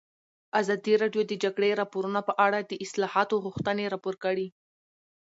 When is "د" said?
1.25-1.27, 1.31-1.33, 2.63-2.71